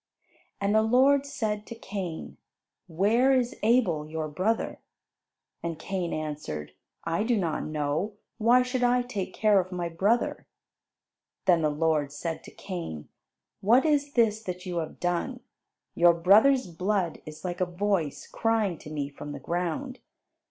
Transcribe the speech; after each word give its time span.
And 0.59 0.73
the 0.73 0.81
Lord 0.81 1.27
said 1.27 1.67
to 1.67 1.75
Cain, 1.75 2.37
"Where 2.87 3.33
is 3.35 3.55
Abel, 3.61 4.07
your 4.09 4.27
brother?" 4.27 4.79
[Illustration: 5.63 5.75
Cain 5.75 5.75
and 5.75 5.75
Abel] 5.75 5.75
And 5.75 5.79
Cain 5.79 6.13
answered, 6.13 6.71
"I 7.03 7.23
do 7.23 7.37
not 7.37 7.63
know; 7.65 8.13
why 8.39 8.63
should 8.63 8.81
I 8.83 9.03
take 9.03 9.35
care 9.35 9.59
of 9.59 9.71
my 9.71 9.89
brother?" 9.89 10.47
Then 11.45 11.61
the 11.61 11.69
Lord 11.69 12.11
said 12.11 12.43
to 12.45 12.51
Cain, 12.51 13.09
"What 13.59 13.85
is 13.85 14.13
this 14.13 14.41
that 14.41 14.65
you 14.65 14.77
have 14.77 14.99
done? 14.99 15.41
Your 15.93 16.15
brother's 16.15 16.65
blood 16.65 17.21
is 17.27 17.45
like 17.45 17.61
a 17.61 17.65
voice 17.67 18.25
crying 18.25 18.79
to 18.79 18.89
me 18.89 19.07
from 19.07 19.33
the 19.33 19.39
ground. 19.39 19.99